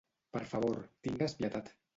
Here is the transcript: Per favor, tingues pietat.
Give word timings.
Per 0.37 0.41
favor, 0.53 0.81
tingues 1.09 1.39
pietat. 1.43 1.75